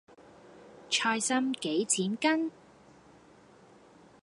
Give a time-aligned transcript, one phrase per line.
[0.89, 2.51] 菜芯幾錢斤？